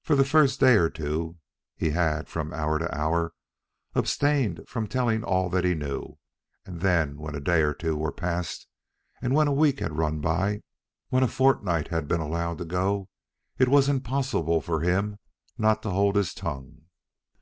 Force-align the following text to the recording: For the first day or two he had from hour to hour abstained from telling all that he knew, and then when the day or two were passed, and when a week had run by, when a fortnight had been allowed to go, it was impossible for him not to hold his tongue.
For 0.00 0.16
the 0.16 0.24
first 0.24 0.60
day 0.60 0.76
or 0.76 0.88
two 0.88 1.36
he 1.76 1.90
had 1.90 2.26
from 2.26 2.54
hour 2.54 2.78
to 2.78 2.90
hour 2.96 3.34
abstained 3.94 4.66
from 4.66 4.86
telling 4.86 5.22
all 5.22 5.50
that 5.50 5.62
he 5.62 5.74
knew, 5.74 6.16
and 6.64 6.80
then 6.80 7.18
when 7.18 7.34
the 7.34 7.40
day 7.42 7.60
or 7.60 7.74
two 7.74 7.94
were 7.94 8.10
passed, 8.10 8.66
and 9.20 9.34
when 9.34 9.46
a 9.46 9.52
week 9.52 9.80
had 9.80 9.98
run 9.98 10.22
by, 10.22 10.62
when 11.10 11.22
a 11.22 11.28
fortnight 11.28 11.88
had 11.88 12.08
been 12.08 12.22
allowed 12.22 12.56
to 12.56 12.64
go, 12.64 13.10
it 13.58 13.68
was 13.68 13.90
impossible 13.90 14.62
for 14.62 14.80
him 14.80 15.18
not 15.58 15.82
to 15.82 15.90
hold 15.90 16.16
his 16.16 16.32
tongue. 16.32 16.84